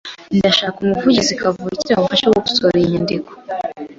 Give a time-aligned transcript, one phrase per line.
[0.37, 3.31] Ndashaka umuvugizi kavukire wamfasha gukosora iyi nyandiko.